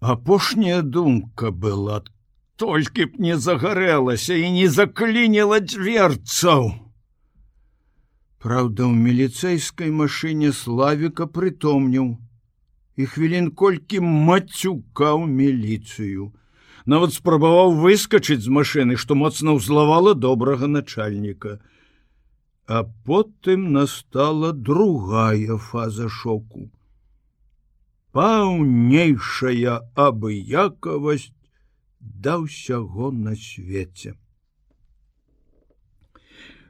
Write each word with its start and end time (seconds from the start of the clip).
Апошняя 0.00 0.82
думка 0.82 1.50
была 1.50 2.02
толькі 2.56 3.06
б 3.10 3.18
не 3.18 3.36
загарэлася 3.36 4.34
і 4.34 4.50
не 4.54 4.68
заклініла 4.70 5.58
дверцаў. 5.60 6.70
Праўда, 8.38 8.86
у 8.86 8.94
міліцэйскай 8.94 9.90
машыне 9.90 10.52
славіка 10.54 11.26
прытомніў 11.26 12.14
і 12.94 13.06
хвілін 13.06 13.50
колькі 13.50 13.98
мацюкаў 14.06 15.26
міліцыю. 15.26 16.30
Нават 16.86 17.18
спрабаваў 17.18 17.74
выскачыць 17.82 18.42
з 18.46 18.54
машыны, 18.54 18.94
што 18.94 19.18
моцна 19.18 19.58
ўзлавала 19.58 20.14
добрага 20.14 20.70
начальніка. 20.70 21.58
А 22.70 22.86
потым 23.02 23.72
настала 23.74 24.52
другая 24.52 25.58
фаза 25.58 26.08
шоку. 26.08 26.70
Паўнейшая 28.16 29.80
абыякавасць 29.94 31.32
да 32.00 32.38
ўсяго 32.40 33.10
на 33.12 33.34
свеце. 33.36 34.14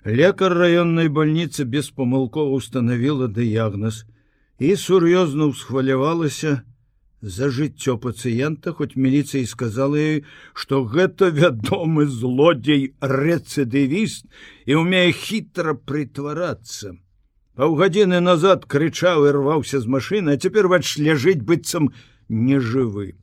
Лекар 0.04 0.54
раённай 0.56 1.08
больніцы 1.08 1.64
беспамылкова 1.64 2.56
установила 2.58 3.28
дыягноз 3.28 4.04
і 4.58 4.74
сур'ёзна 4.74 5.50
ўсхвалявалася 5.52 6.62
за 7.20 7.50
жыццё 7.50 7.98
пацыента, 7.98 8.72
хоць 8.72 8.94
міліцыі 8.94 9.46
сказала 9.46 9.98
ёй, 9.98 10.24
што 10.54 10.84
гэта 10.84 11.30
вядомы 11.34 12.06
злодзей 12.06 12.94
рэцыдывіст 13.00 14.26
і 14.66 14.78
умее 14.78 15.10
хітра 15.12 15.74
прытварацца. 15.74 16.94
Паўгадзіны 17.58 18.18
назад 18.22 18.66
крычаў 18.70 19.24
і 19.26 19.30
рваўся 19.34 19.80
з 19.82 19.90
машыны, 19.90 20.34
а 20.34 20.38
цяпер 20.38 20.68
бач 20.70 20.84
ляжыць 21.02 21.42
быццам 21.42 21.90
нежывы. 22.30 23.18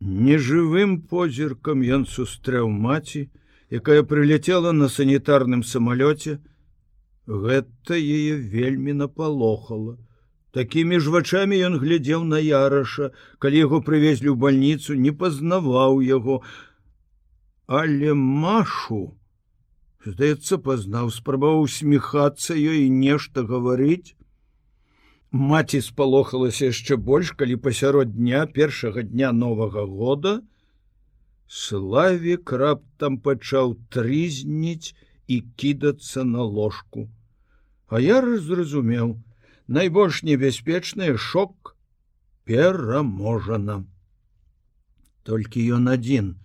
Нежывым 0.00 1.00
позіркам 1.08 1.80
ён 1.96 2.04
сустрэў 2.04 2.68
маці, 2.68 3.22
якая 3.72 4.02
прыляцела 4.10 4.72
на 4.76 4.88
санітарным 4.92 5.62
самалёце, 5.64 6.40
гэта 7.24 7.96
яе 7.96 8.36
вельмі 8.36 8.92
напалохала. 9.00 9.96
Такімі 10.52 11.00
ж 11.00 11.14
вачамі 11.14 11.56
ён 11.56 11.78
глядзеў 11.80 12.28
на 12.28 12.36
яраша, 12.36 13.12
калі 13.38 13.64
яго 13.64 13.80
прывезлі 13.80 14.34
ў 14.34 14.36
бальніцу, 14.44 14.98
не 14.98 15.16
пазнаваў 15.16 16.04
яго, 16.04 16.42
але 17.64 18.12
машу, 18.12 19.16
здаецца, 20.06 20.58
пазнаў, 20.58 21.10
спрабаваў 21.12 21.66
усміхацца 21.66 22.56
ёй 22.56 22.88
нешта 22.88 23.44
гаварыць. 23.44 24.16
Маці 25.30 25.80
спалохалася 25.80 26.70
яшчэ 26.72 26.96
больш, 26.96 27.32
калі 27.38 27.56
пасярод 27.56 28.16
дня 28.16 28.46
першага 28.46 29.02
дня 29.02 29.32
новага 29.32 29.86
года, 29.86 30.40
Славік 31.50 32.52
раптам 32.52 33.18
пачаў 33.18 33.72
трызніць 33.90 34.94
і 35.26 35.40
кідацца 35.58 36.22
на 36.22 36.44
ложку. 36.46 37.08
А 37.90 37.98
я 37.98 38.22
зразумеў, 38.22 39.18
найбольш 39.66 40.22
небяспечны 40.22 41.16
шок 41.18 41.74
пераможана. 42.46 43.82
Толькі 45.26 45.66
ён 45.74 45.90
адзін 45.90 46.38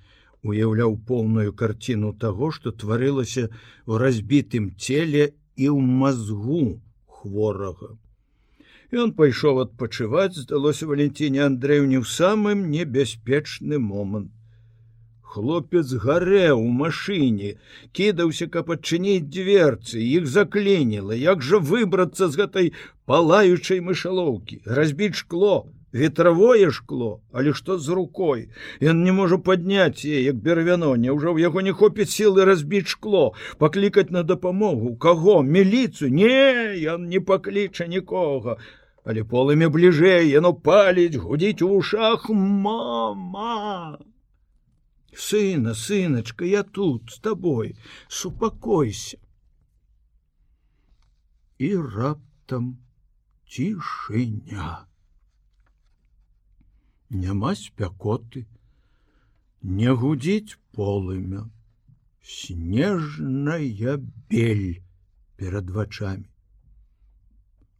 уяўляў 0.45 0.97
поўную 1.09 1.53
карціну 1.61 2.13
таго, 2.23 2.51
што 2.57 2.71
тварылася 2.83 3.49
ў 3.49 3.91
разбітым 4.05 4.71
целе 4.77 5.33
і 5.55 5.65
ў 5.73 5.79
мазгу 6.03 6.63
хворага. 7.19 7.95
Ён 8.93 9.11
пайшоў 9.19 9.65
адпачываць, 9.65 10.37
здалося 10.45 10.87
Валентине 10.87 11.43
Андреевне 11.49 11.99
ў 11.99 12.05
самым 12.05 12.69
небяспечны 12.71 13.81
момант 13.91 14.31
хлопец 15.35 15.87
гарэў 16.03 16.61
у 16.63 16.69
машыне 16.81 17.49
кідаўся 17.97 18.47
каб 18.53 18.71
адчыніць 18.75 19.27
дверцы 19.37 19.99
іх 20.03 20.29
заклініла 20.35 21.17
як 21.21 21.43
жа 21.47 21.59
выбрацца 21.71 22.29
з 22.31 22.41
гэтай 22.41 22.69
палаючай 23.11 23.81
мышалоўкі 23.87 24.61
разбіць 24.79 25.17
шкло 25.21 25.55
ветравое 25.95 26.69
шкло 26.77 27.21
але 27.31 27.53
што 27.53 27.77
з 27.79 27.95
рукой? 27.99 28.49
Ён 28.81 29.03
не 29.07 29.13
можа 29.15 29.37
падняць 29.37 30.03
е 30.05 30.21
як 30.21 30.39
бервяно. 30.47 30.95
Няўжо 30.95 31.31
ў 31.33 31.47
яго 31.47 31.63
не 31.63 31.71
хопіць 31.71 32.11
сілы 32.11 32.45
разбіць 32.49 32.91
шкло 32.91 33.33
паклікаць 33.57 34.11
на 34.11 34.23
дапамогу? 34.23 34.95
Каго? 34.95 35.41
Міліцыю? 35.43 36.11
Не 36.11 36.75
ён 36.95 37.07
не 37.07 37.19
пакліча 37.19 37.87
нікога. 37.87 38.57
Але 39.05 39.23
полымі 39.23 39.69
бліжэй 39.71 40.27
яно 40.33 40.51
паліць 40.53 41.15
гудзіць 41.15 41.61
у 41.61 41.71
ушах. 41.79 42.29
Мама! 42.29 43.99
Сына 45.15 45.73
сыночка 45.73 46.43
я 46.45 46.63
тут 46.63 47.11
с 47.11 47.19
тобой 47.19 47.77
супакойся. 48.09 49.17
І 51.57 51.75
раптам 51.77 52.83
цішыня 53.47 54.89
няма 57.09 57.55
спякоты. 57.55 58.45
Не 59.61 59.91
гудзіць 59.91 60.57
полымя. 60.73 61.49
Снежная 62.21 63.97
бель 64.29 64.81
перад 65.37 65.69
вачами 65.69 66.29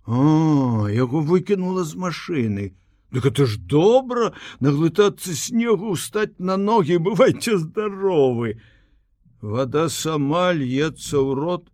о 0.06 0.88
яго 0.90 1.22
выкінула 1.22 1.84
з 1.84 1.96
машины 1.96 2.74
Так 3.12 3.25
это 3.25 3.46
ж 3.46 3.58
добра 3.58 4.34
наглытацца 4.59 5.34
снегу 5.34 5.91
устаць 5.96 6.35
на 6.38 6.58
ногі 6.58 6.97
бывайце 7.06 7.58
здаровы. 7.58 8.59
Вада 9.41 9.88
сама 9.88 10.52
льецца 10.52 11.16
ў 11.24 11.31
рот. 11.40 11.72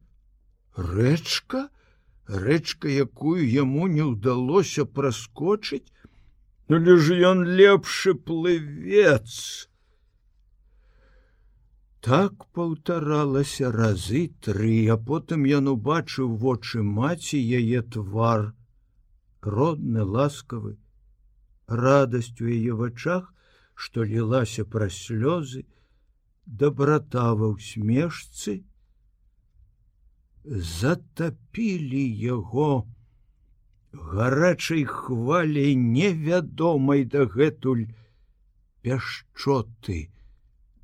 Рэчка, 0.77 1.71
рэчка, 2.27 2.93
якую 2.93 3.41
яму 3.41 3.87
не 3.87 4.05
ўдалося 4.05 4.85
праскочыць, 4.85 5.89
Ну 6.71 6.93
ж 7.03 7.15
ён 7.27 7.39
лепшы 7.59 8.11
плывец. 8.15 9.67
Так 11.99 12.45
паўтаралася 12.55 13.71
разы 13.75 14.21
тры, 14.45 14.77
а 14.93 14.95
потым 15.09 15.43
ён 15.57 15.67
убачыў 15.71 16.29
вочы 16.43 16.79
маці 16.91 17.41
яе 17.57 17.81
твар, 17.95 18.45
родны 19.55 20.05
ласкавы, 20.13 20.71
радасць 21.67 22.39
у 22.39 22.47
яе 22.47 22.79
вачах, 22.83 23.27
што 23.75 24.07
лілася 24.13 24.63
праз 24.63 24.95
слёзы, 24.95 25.65
доброта 26.45 27.27
ва 27.35 27.51
ўсмешцы, 27.51 28.63
затапілі 30.71 32.07
яго 32.31 32.71
гарачай 33.93 34.83
хваляй 34.85 35.75
невядомай 35.75 37.03
дагэтуль 37.05 37.87
пяшчоты 38.81 40.09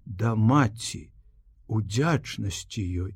да 0.05 0.35
маці, 0.35 1.09
удзячнасці 1.67 2.83
ёй, 3.05 3.13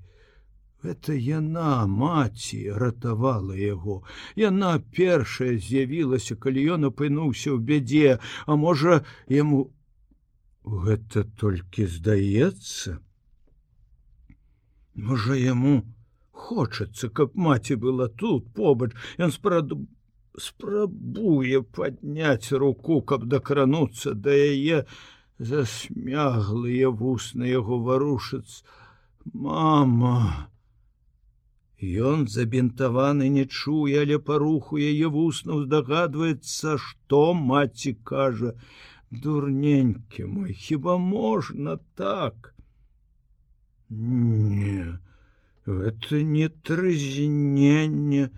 это 0.83 1.13
яна 1.13 1.85
маці 1.87 2.71
ратавала 2.73 3.53
яго. 3.53 4.01
Яна 4.35 4.79
першая 4.79 5.57
з'явілася 5.57 6.35
калі 6.35 6.65
ён 6.75 6.89
апынуўся 6.89 7.53
ў 7.53 7.59
бядзе. 7.61 8.17
А 8.49 8.57
можа 8.57 9.05
яму 9.29 9.69
гэта 10.65 11.23
толькі 11.37 11.85
здаецца? 11.85 12.97
Можа 14.95 15.37
яму 15.37 15.85
хочацца 16.41 17.09
каб 17.09 17.35
маці 17.47 17.77
была 17.85 18.07
тут 18.23 18.51
побач. 18.57 18.91
Ён 19.17 19.31
спрад 19.35 19.73
спрабуе 20.37 21.61
падняць 21.77 22.51
руку 22.63 23.01
каб 23.01 23.25
дакрануцца 23.33 24.13
да 24.27 24.35
яе 24.35 24.85
засмяглыя 25.51 26.89
вусны 26.89 27.51
яго 27.51 27.81
варушыц. 27.89 28.63
Мама! 29.33 30.49
Ён 31.81 32.27
забінтаваны 32.27 33.27
не 33.33 33.45
чуе, 33.45 34.01
але 34.01 34.17
па 34.21 34.37
руху 34.37 34.77
яе 34.77 35.07
вуснуў 35.09 35.63
здагадваецца, 35.65 36.77
што 36.77 37.21
маці 37.33 37.93
кажа: 38.05 38.53
дурненькі 39.09 40.25
мой, 40.25 40.53
хіба 40.53 40.97
можна 40.97 41.79
так? 41.95 42.53
Не, 43.89 44.99
это 45.65 46.23
не 46.23 46.49
трызненне 46.49 48.29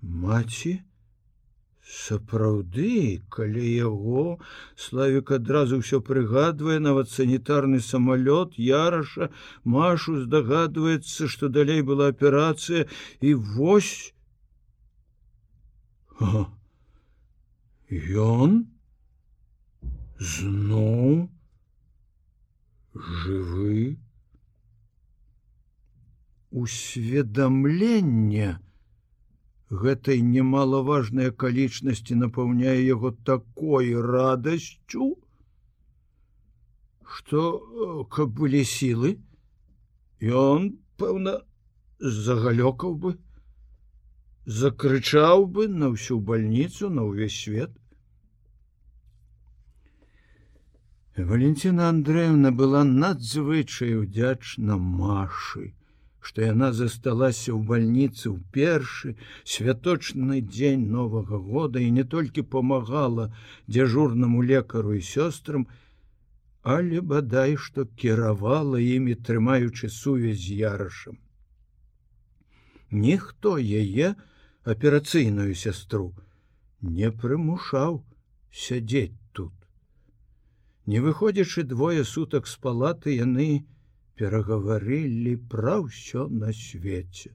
маці, 0.00 0.80
сапраўды 1.90 3.20
калі 3.34 3.66
яго 3.66 4.38
славік 4.78 5.32
адразу 5.36 5.80
ўсё 5.80 5.98
прыгадвае 6.06 6.78
нават 6.78 7.10
санітарны 7.10 7.80
самалёт 7.86 8.54
яраша 8.66 9.28
машу 9.74 10.14
здагадваецца 10.22 11.26
што 11.34 11.50
далей 11.56 11.82
была 11.82 12.10
аперацыя 12.14 12.86
і 13.20 13.34
вось 13.34 14.14
ён 18.26 18.54
зноў 20.34 21.26
жывы 22.94 23.98
усведамленне 26.50 28.58
гэтай 29.70 30.20
немалаважнай 30.26 31.30
акалічнасці 31.32 32.18
напаўняе 32.22 32.78
яго 32.82 33.14
такой 33.32 33.94
радасцю 33.94 35.14
что 37.16 38.06
каб 38.10 38.34
былі 38.42 38.66
сілы 38.66 39.16
ён 40.44 40.72
пэўна 41.00 41.40
загалёкаў 42.00 42.94
бы 43.04 43.16
закрычаў 44.46 45.46
бы 45.46 45.68
на 45.68 45.92
ўсю 45.94 46.18
больніцу 46.18 46.90
на 46.90 47.04
ўвесь 47.04 47.44
свет. 47.44 47.70
Валентина 51.16 51.88
Андреевна 51.88 52.50
была 52.50 52.84
надзвычай 52.84 54.00
удзячна 54.00 54.78
Машы, 54.78 55.74
што 56.20 56.42
яна 56.44 56.68
засталася 56.76 57.52
ў 57.52 57.60
бальніцы 57.70 58.24
ў 58.30 58.38
першы 58.56 59.14
святочны 59.54 60.40
дзень 60.44 60.86
новага 60.96 61.40
года 61.50 61.82
і 61.84 61.90
не 61.98 62.04
толькі 62.14 62.46
памагала 62.54 63.28
дзяжурнаму 63.68 64.42
лекару 64.52 64.96
і 64.98 65.02
сёстрам, 65.10 65.66
але 66.62 67.00
бадай, 67.00 67.56
што 67.56 67.86
кіравала 68.02 68.80
імі 68.80 69.16
трымаючы 69.28 69.88
сувязь 69.88 70.44
з 70.44 70.60
ярашам. 70.60 71.16
Ніхто 72.90 73.56
яе 73.56 74.12
аперацыйную 74.64 75.54
сястру 75.54 76.12
не 76.82 77.08
прымушаў 77.22 78.04
сядзець 78.50 79.20
Не 80.90 81.00
выходзячы 81.00 81.62
двое 81.62 82.04
сутак 82.04 82.46
з 82.50 82.56
палаты 82.56 83.12
яны 83.14 83.64
перагаварылі 84.20 85.30
пра 85.52 85.78
ўсё 85.82 86.26
на 86.40 86.52
свеце. 86.56 87.30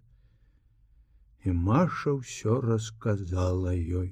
І 1.45 1.53
Маша 1.69 2.13
ўсё 2.17 2.57
расказала 2.65 3.73
ёй. 4.01 4.11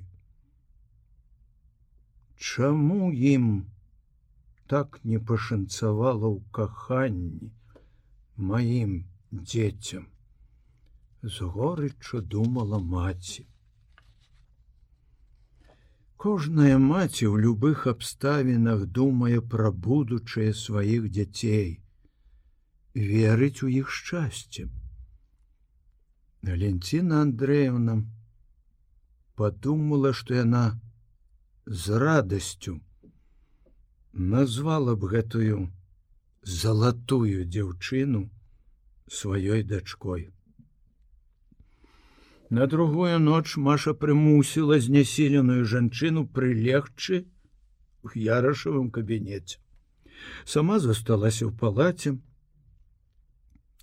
Чаму 2.48 3.12
ім 3.34 3.46
так 4.74 4.98
не 5.12 5.20
пашанцавала 5.32 6.32
ў 6.34 6.42
каханні 6.58 7.52
маім 8.50 8.98
дзецям? 9.30 10.10
З 11.22 11.52
горыччу 11.54 12.24
думала 12.38 12.82
маці. 12.96 13.46
Кожная 16.18 16.82
маці 16.82 17.30
ў 17.30 17.46
любых 17.46 17.86
абставінах 17.94 18.90
думае 18.98 19.46
пра 19.56 19.72
будучае 19.92 20.52
сваіх 20.66 21.10
дзяцей, 21.14 21.83
верыць 22.96 23.64
у 23.64 23.68
іх 23.68 23.90
шчасце. 23.90 24.70
Валенціна 26.44 27.22
Андреевна 27.22 28.04
подумала, 29.36 30.14
што 30.14 30.36
яна 30.36 30.80
з 31.66 32.00
радасцю 32.00 32.80
назвала 34.14 34.96
б 34.96 35.10
гэтую 35.10 35.72
залатую 36.44 37.48
дзяўчыну 37.48 38.30
сваёй 39.08 39.64
дачкой. 39.64 40.30
На 42.50 42.68
другую 42.68 43.18
ноч 43.20 43.58
Маша 43.58 43.94
прымусіла 43.94 44.78
знясіленую 44.80 45.66
жанчыну 45.66 46.28
прылегчы 46.28 47.26
у 48.04 48.12
ярашавым 48.14 48.92
кабінеце. 48.92 49.58
Сама 50.46 50.78
засталася 50.84 51.50
ў 51.50 51.58
палаце. 51.58 52.20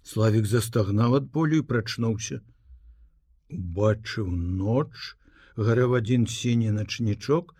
Славік 0.02 0.46
застагнаў 0.46 1.16
ад 1.20 1.26
болю 1.32 1.62
і 1.62 1.66
прачнуўся. 1.72 2.40
Убачыў 3.50 4.30
ноч, 4.30 5.16
гарэў 5.56 5.96
адзін 5.98 6.26
сіні 6.26 6.70
начнічок, 6.76 7.54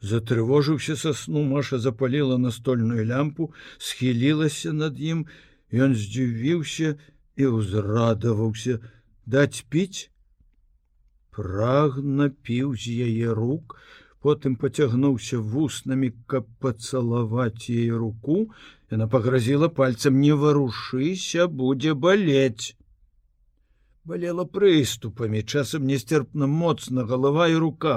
затрывожыўся 0.00 0.96
са 1.00 1.14
сну 1.16 1.42
Маша 1.48 1.78
запаліла 1.78 2.38
настольную 2.38 3.04
лямпу, 3.08 3.52
схілілася 3.78 4.72
над 4.72 5.00
ім, 5.00 5.26
Ён 5.74 5.94
здзівіўся 5.98 6.94
і 7.34 7.46
ўзрадаваўся 7.50 8.78
даць 9.26 9.66
піць, 9.66 10.10
прагна 11.34 12.30
піў 12.30 12.76
з 12.78 12.94
яе 13.08 13.34
рук, 13.34 13.74
потым 14.24 14.56
поцягнуўся 14.56 15.36
вуснамі, 15.36 16.08
каб 16.32 16.46
пацалаваць 16.64 17.68
яе 17.68 17.92
руку, 17.92 18.48
яна 18.88 19.06
пагрозіла 19.14 19.68
пальцам 19.68 20.16
не 20.20 20.32
варушыся, 20.32 21.44
будзе 21.60 21.92
балець. 21.92 22.72
Балела 24.08 24.46
прыступамі, 24.48 25.44
часам 25.44 25.84
нестерпна 25.90 26.48
моцна 26.48 27.04
галава 27.04 27.50
і 27.52 27.60
рука. 27.60 27.96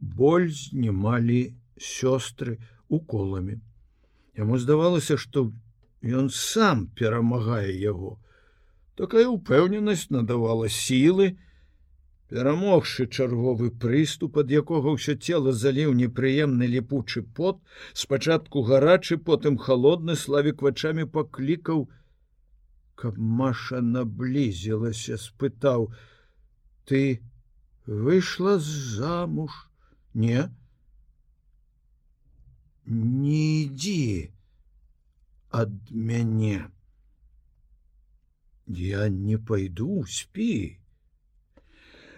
Боль 0.00 0.50
знімалі 0.52 1.40
сёстры 1.80 2.60
уколамі. 2.92 3.56
Яму 4.36 4.60
здавалася, 4.60 5.16
што 5.16 5.48
ён 6.04 6.28
сам 6.28 6.88
перамагае 6.92 7.72
яго. 7.72 8.18
Такая 9.00 9.24
упэўненасць 9.32 10.10
надавала 10.12 10.68
сілы, 10.68 11.36
Перамогшы 12.28 13.06
чарговы 13.06 13.70
прыступ, 13.82 14.38
ад 14.42 14.50
якога 14.50 14.94
ўсё 14.96 15.14
цела 15.14 15.52
заліў 15.54 15.92
непрыемны 15.98 16.66
ліпучы 16.66 17.22
пот, 17.22 17.60
спачатку 17.94 18.62
гарачы, 18.66 19.16
потым 19.28 19.58
холодны 19.66 20.16
славік 20.18 20.64
вачами 20.66 21.06
паклікаў, 21.06 21.86
каб 22.98 23.18
Маша 23.18 23.78
наблізілася, 23.78 25.18
спытаў: 25.22 25.92
«Ты 26.90 27.22
выйшла 27.86 28.58
замуж, 28.58 29.54
не? 30.14 30.50
Не 32.86 33.42
ідзі 33.66 34.30
ад 35.50 35.70
мяне. 35.90 36.66
Я 38.66 39.08
не 39.08 39.38
пойду 39.38 40.02
спі 40.06 40.78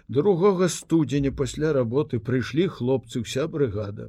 другога 0.09 0.69
студзеня 0.69 1.33
пасля 1.33 1.73
работы 1.77 2.19
прыйшлі 2.19 2.69
хлопцы 2.73 3.21
ўся 3.25 3.47
брыгада. 3.47 4.09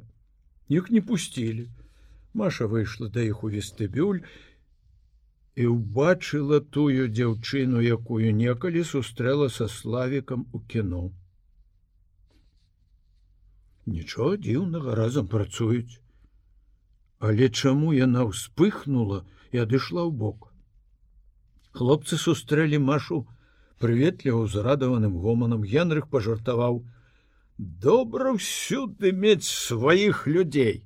Іх 0.68 0.90
не 0.90 1.00
пусцілі. 1.00 1.68
Маша 2.32 2.66
выйшла 2.66 3.08
да 3.12 3.22
іх 3.26 3.44
у 3.44 3.50
вестыбюль 3.52 4.22
і 5.60 5.64
ўбачыла 5.66 6.60
тую 6.76 7.10
дзяўчыну 7.12 7.82
якую 7.84 8.32
некалі 8.32 8.84
сустрэла 8.90 9.48
са 9.52 9.66
славікам 9.68 10.46
у 10.52 10.60
кіно. 10.60 11.10
Нічого 13.86 14.36
дзіўнага 14.36 14.94
разам 14.94 15.26
працуюць. 15.26 16.00
Але 17.18 17.50
чаму 17.50 17.92
яна 17.92 18.24
ўспыхнула 18.30 19.26
і 19.52 19.66
адышла 19.66 20.06
ў 20.06 20.14
бок? 20.16 20.48
Хлопцы 21.76 22.16
сустрэлі 22.16 22.78
машу 22.78 23.18
у 23.20 23.39
прыветліва 23.80 24.44
узрадаваным 24.46 25.16
гоманам 25.24 25.64
генрых 25.64 26.08
пажартаваў 26.12 26.82
добра 27.58 28.36
ўсюды 28.36 29.12
мець 29.12 29.48
сваіх 29.48 30.26
людзей! 30.26 30.84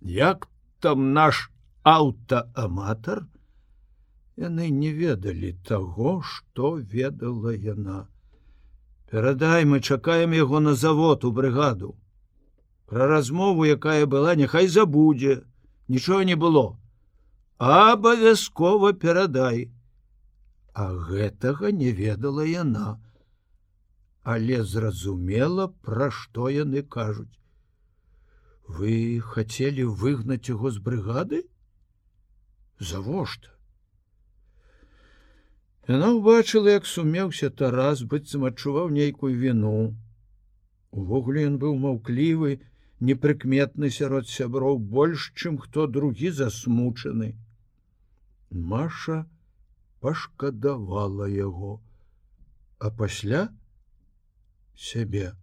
Як 0.00 0.46
там 0.80 1.12
наш 1.12 1.48
аўтааматар? 1.82 3.24
Яны 4.36 4.68
не 4.70 4.92
ведалі 4.92 5.56
таго 5.66 6.20
што 6.22 6.76
ведала 6.76 7.54
яна. 7.56 8.06
Перадай 9.10 9.64
мы 9.64 9.80
чакаем 9.80 10.36
яго 10.36 10.60
на 10.60 10.74
завод 10.74 11.24
у 11.24 11.32
брыгаду. 11.32 11.96
Пра 12.86 13.08
размову 13.08 13.64
якая 13.64 14.06
была 14.06 14.34
няхай 14.36 14.68
забудзе. 14.68 15.42
Нічога 15.88 16.24
не 16.24 16.36
было. 16.36 16.76
Абавязкова 17.58 18.92
перадай 18.92 19.72
А 20.78 20.86
гэтага 21.10 21.70
не 21.74 21.90
ведала 21.90 22.44
яна. 22.46 22.88
Але 24.22 24.58
зразумела, 24.72 25.64
пра 25.86 26.06
што 26.14 26.48
яны 26.54 26.82
кажуць. 26.96 27.34
Вы 28.78 28.96
хацелі 29.34 29.86
выгнаць 30.02 30.46
яго 30.48 30.70
з 30.70 30.82
брыгады? 30.88 31.40
Завошта? 32.90 33.50
Яна 35.88 36.10
ўбачыла, 36.14 36.76
як 36.76 36.86
сумеўся 36.86 37.48
Тарас, 37.62 38.04
быццам 38.12 38.44
адчуваў 38.50 38.92
нейкую 38.98 39.32
віну. 39.40 39.96
Увогуле 40.92 41.46
ён 41.48 41.56
быў 41.62 41.74
маўклівы, 41.86 42.52
непрыкметны 43.10 43.90
сярод 43.98 44.28
сяброў 44.28 44.78
больш, 44.94 45.32
чым 45.34 45.58
хто 45.64 45.88
другі 45.96 46.30
засмучаны. 46.42 47.32
Маша, 48.50 49.18
пашкадавала 50.00 51.26
яго, 51.28 51.80
а 52.78 52.90
пасля 52.90 53.48
сябе 54.88 55.34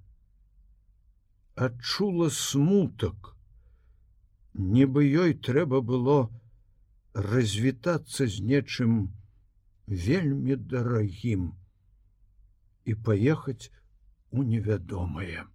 адчула 1.56 2.30
смутак 2.38 3.36
нібы 4.76 5.04
ёй 5.24 5.36
трэба 5.48 5.82
было 5.92 6.18
развітацца 7.16 8.28
з 8.28 8.44
нечым 8.52 8.96
вельмі 9.88 10.56
дарагім 10.74 11.52
і 12.86 12.96
паехаць 13.08 13.72
у 14.32 14.44
невядомае. 14.44 15.48